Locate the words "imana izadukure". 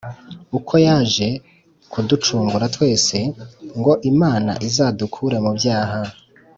4.11-5.37